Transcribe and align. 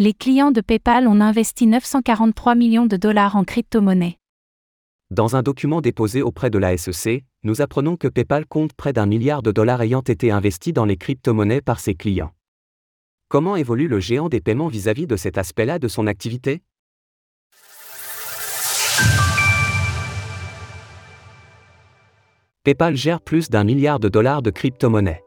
Les 0.00 0.14
clients 0.14 0.52
de 0.52 0.60
PayPal 0.60 1.08
ont 1.08 1.20
investi 1.20 1.66
943 1.66 2.54
millions 2.54 2.86
de 2.86 2.96
dollars 2.96 3.34
en 3.34 3.42
crypto-monnaies. 3.42 4.16
Dans 5.10 5.34
un 5.34 5.42
document 5.42 5.80
déposé 5.80 6.22
auprès 6.22 6.50
de 6.50 6.58
la 6.58 6.76
SEC, 6.76 7.24
nous 7.42 7.62
apprenons 7.62 7.96
que 7.96 8.06
PayPal 8.06 8.46
compte 8.46 8.74
près 8.74 8.92
d'un 8.92 9.06
milliard 9.06 9.42
de 9.42 9.50
dollars 9.50 9.82
ayant 9.82 10.02
été 10.02 10.30
investis 10.30 10.72
dans 10.72 10.84
les 10.84 10.96
crypto-monnaies 10.96 11.62
par 11.62 11.80
ses 11.80 11.96
clients. 11.96 12.30
Comment 13.26 13.56
évolue 13.56 13.88
le 13.88 13.98
géant 13.98 14.28
des 14.28 14.40
paiements 14.40 14.68
vis-à-vis 14.68 15.08
de 15.08 15.16
cet 15.16 15.36
aspect-là 15.36 15.80
de 15.80 15.88
son 15.88 16.06
activité? 16.06 16.62
PayPal 22.62 22.94
gère 22.94 23.20
plus 23.20 23.50
d'un 23.50 23.64
milliard 23.64 23.98
de 23.98 24.08
dollars 24.08 24.42
de 24.42 24.50
crypto-monnaies. 24.50 25.24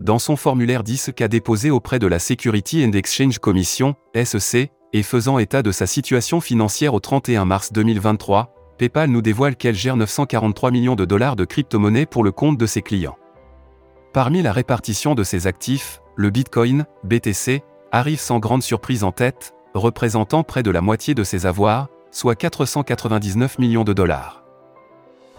Dans 0.00 0.18
son 0.18 0.36
formulaire 0.36 0.82
10 0.82 1.10
qu'a 1.14 1.28
déposé 1.28 1.70
auprès 1.70 1.98
de 1.98 2.06
la 2.06 2.18
Security 2.18 2.86
and 2.86 2.92
Exchange 2.92 3.38
Commission, 3.38 3.96
SEC, 4.14 4.70
et 4.94 5.02
faisant 5.02 5.38
état 5.38 5.62
de 5.62 5.70
sa 5.72 5.86
situation 5.86 6.40
financière 6.40 6.94
au 6.94 7.00
31 7.00 7.44
mars 7.44 7.70
2023, 7.70 8.54
PayPal 8.78 9.10
nous 9.10 9.20
dévoile 9.20 9.56
qu'elle 9.56 9.74
gère 9.74 9.98
943 9.98 10.70
millions 10.70 10.94
de 10.94 11.04
dollars 11.04 11.36
de 11.36 11.44
crypto-monnaies 11.44 12.06
pour 12.06 12.24
le 12.24 12.32
compte 12.32 12.56
de 12.56 12.64
ses 12.64 12.80
clients. 12.80 13.18
Parmi 14.14 14.40
la 14.40 14.52
répartition 14.52 15.14
de 15.14 15.22
ses 15.22 15.46
actifs, 15.46 16.00
le 16.16 16.30
Bitcoin, 16.30 16.86
BTC, 17.04 17.62
arrive 17.92 18.20
sans 18.20 18.38
grande 18.38 18.62
surprise 18.62 19.04
en 19.04 19.12
tête, 19.12 19.52
représentant 19.74 20.44
près 20.44 20.62
de 20.62 20.70
la 20.70 20.80
moitié 20.80 21.14
de 21.14 21.24
ses 21.24 21.44
avoirs, 21.44 21.88
soit 22.10 22.36
499 22.36 23.58
millions 23.58 23.84
de 23.84 23.92
dollars. 23.92 24.44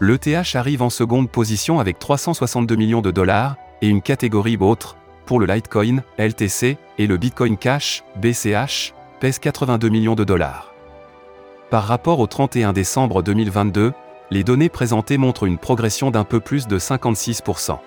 L'ETH 0.02 0.56
arrive 0.56 0.84
en 0.84 0.92
seconde 0.92 1.32
position 1.32 1.80
avec 1.80 1.98
362 1.98 2.76
millions 2.76 3.02
de 3.02 3.12
dollars, 3.12 3.58
et 3.82 3.88
une 3.88 4.02
catégorie 4.02 4.58
autre, 4.60 4.98
pour 5.26 5.40
le 5.40 5.46
Litecoin, 5.46 6.04
LTC, 6.18 6.78
et 6.98 7.08
le 7.08 7.18
Bitcoin 7.18 7.58
Cash, 7.58 8.04
BCH, 8.18 8.94
pèse 9.20 9.40
82 9.40 9.90
millions 9.90 10.16
de 10.16 10.24
dollars. 10.24 10.74
Par 11.70 11.86
rapport 11.86 12.20
au 12.20 12.28
31 12.28 12.74
décembre 12.74 13.24
2022, 13.24 13.94
les 14.30 14.44
données 14.44 14.70
présentées 14.70 15.18
montrent 15.18 15.46
une 15.46 15.58
progression 15.58 16.12
d'un 16.12 16.24
peu 16.24 16.40
plus 16.40 16.68
de 16.68 16.80
56%. 16.80 17.78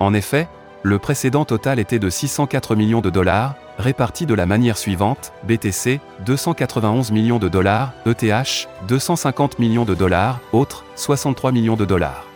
En 0.00 0.14
effet, 0.14 0.48
le 0.82 0.98
précédent 0.98 1.44
total 1.44 1.78
était 1.78 1.98
de 1.98 2.10
604 2.10 2.74
millions 2.74 3.00
de 3.00 3.10
dollars, 3.10 3.54
répartis 3.78 4.26
de 4.26 4.34
la 4.34 4.46
manière 4.46 4.76
suivante, 4.76 5.32
BTC, 5.44 6.00
291 6.26 7.12
millions 7.12 7.38
de 7.38 7.48
dollars, 7.48 7.92
ETH, 8.04 8.68
250 8.88 9.58
millions 9.58 9.84
de 9.84 9.94
dollars, 9.94 10.40
autres, 10.52 10.84
63 10.96 11.52
millions 11.52 11.76
de 11.76 11.84
dollars. 11.84 12.31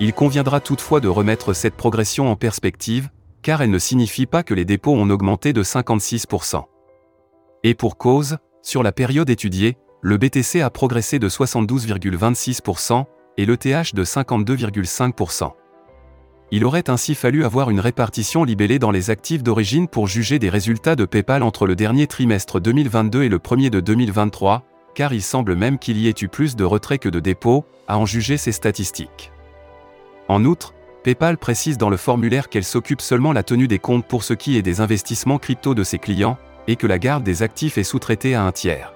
Il 0.00 0.12
conviendra 0.12 0.60
toutefois 0.60 1.00
de 1.00 1.08
remettre 1.08 1.52
cette 1.52 1.76
progression 1.76 2.30
en 2.30 2.36
perspective, 2.36 3.08
car 3.42 3.62
elle 3.62 3.70
ne 3.70 3.78
signifie 3.78 4.26
pas 4.26 4.42
que 4.42 4.54
les 4.54 4.64
dépôts 4.64 4.94
ont 4.94 5.10
augmenté 5.10 5.52
de 5.52 5.62
56%. 5.62 6.64
Et 7.64 7.74
pour 7.74 7.96
cause, 7.96 8.38
sur 8.62 8.82
la 8.82 8.92
période 8.92 9.30
étudiée, 9.30 9.76
le 10.00 10.16
BTC 10.16 10.60
a 10.60 10.70
progressé 10.70 11.18
de 11.18 11.28
72,26% 11.28 13.04
et 13.38 13.46
l'ETH 13.46 13.94
de 13.94 14.04
52,5%. 14.04 15.52
Il 16.50 16.64
aurait 16.64 16.90
ainsi 16.90 17.14
fallu 17.14 17.44
avoir 17.44 17.70
une 17.70 17.80
répartition 17.80 18.44
libellée 18.44 18.78
dans 18.78 18.90
les 18.90 19.10
actifs 19.10 19.42
d'origine 19.42 19.88
pour 19.88 20.06
juger 20.06 20.38
des 20.38 20.50
résultats 20.50 20.96
de 20.96 21.06
PayPal 21.06 21.42
entre 21.42 21.66
le 21.66 21.76
dernier 21.76 22.06
trimestre 22.06 22.60
2022 22.60 23.22
et 23.22 23.28
le 23.28 23.38
premier 23.38 23.70
de 23.70 23.80
2023, 23.80 24.62
car 24.94 25.14
il 25.14 25.22
semble 25.22 25.54
même 25.54 25.78
qu'il 25.78 25.96
y 25.96 26.08
ait 26.08 26.14
eu 26.20 26.28
plus 26.28 26.54
de 26.54 26.64
retraits 26.64 27.00
que 27.00 27.08
de 27.08 27.20
dépôts, 27.20 27.64
à 27.88 27.96
en 27.96 28.04
juger 28.04 28.36
ces 28.36 28.52
statistiques. 28.52 29.32
En 30.28 30.44
outre, 30.44 30.74
PayPal 31.02 31.36
précise 31.36 31.78
dans 31.78 31.90
le 31.90 31.96
formulaire 31.96 32.48
qu'elle 32.48 32.64
s'occupe 32.64 33.00
seulement 33.00 33.32
la 33.32 33.42
tenue 33.42 33.68
des 33.68 33.78
comptes 33.78 34.06
pour 34.06 34.22
ce 34.22 34.34
qui 34.34 34.56
est 34.56 34.62
des 34.62 34.80
investissements 34.80 35.38
crypto 35.38 35.74
de 35.74 35.82
ses 35.82 35.98
clients, 35.98 36.38
et 36.68 36.76
que 36.76 36.86
la 36.86 36.98
garde 36.98 37.24
des 37.24 37.42
actifs 37.42 37.76
est 37.76 37.84
sous-traitée 37.84 38.34
à 38.34 38.44
un 38.44 38.52
tiers. 38.52 38.92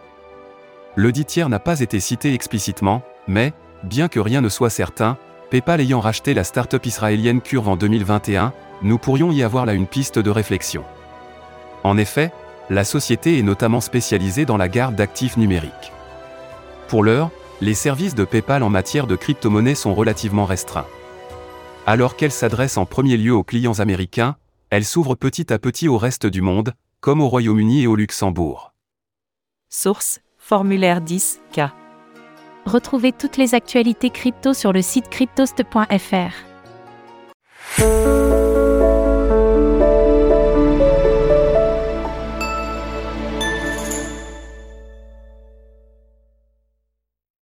Le 0.95 1.13
dit 1.13 1.25
tiers 1.25 1.49
n'a 1.49 1.59
pas 1.59 1.81
été 1.81 2.01
cité 2.01 2.33
explicitement, 2.33 3.03
mais, 3.27 3.53
bien 3.83 4.09
que 4.09 4.21
rien 4.21 4.41
ne 4.41 4.49
soit 4.49 4.71
certain, 4.71 5.19
PayPal 5.51 5.81
ayant 5.81 6.01
racheté 6.01 6.33
la 6.33 6.45
start-up 6.45 6.87
israélienne 6.87 7.41
Curve 7.41 7.69
en 7.69 7.77
2021, 7.77 8.53
nous 8.83 8.99
pourrions 8.99 9.33
y 9.33 9.43
avoir 9.43 9.67
là 9.67 9.75
une 9.75 9.87
piste 9.87 10.19
de 10.19 10.31
réflexion. 10.31 10.85
En 11.83 11.99
effet, 11.99 12.33
la 12.71 12.85
société 12.85 13.39
est 13.39 13.43
notamment 13.43 13.81
spécialisée 13.81 14.45
dans 14.45 14.57
la 14.57 14.69
garde 14.69 14.97
d'actifs 14.97 15.37
numériques. 15.37 15.93
Pour 16.89 17.05
l'heure, 17.05 17.31
les 17.61 17.75
services 17.75 18.15
de 18.15 18.25
PayPal 18.25 18.63
en 18.63 18.71
matière 18.71 19.07
de 19.07 19.17
crypto-monnaie 19.17 19.75
sont 19.75 19.95
relativement 19.95 20.45
restreints. 20.45 20.87
Alors 21.89 22.17
qu'elle 22.17 22.33
s'adresse 22.33 22.79
en 22.79 22.85
premier 22.85 23.17
lieu 23.17 23.33
aux 23.33 23.45
clients 23.45 23.79
américains, 23.79 24.35
elle 24.71 24.85
s'ouvre 24.85 25.15
petit 25.15 25.53
à 25.53 25.61
petit 25.61 25.87
au 25.87 25.99
reste 25.99 26.27
du 26.27 26.41
monde, 26.41 26.75
comme 27.01 27.21
au 27.21 27.29
Royaume-Uni 27.29 27.83
et 27.83 27.87
au 27.87 27.95
Luxembourg. 27.95 28.75
Source 29.69 30.19
Formulaire 30.37 31.01
10K. 31.01 31.71
Retrouvez 32.65 33.13
toutes 33.13 33.37
les 33.37 33.55
actualités 33.55 34.11
crypto 34.11 34.53
sur 34.53 34.73
le 34.73 34.83
site 34.83 35.09
cryptost.fr. 35.11 36.56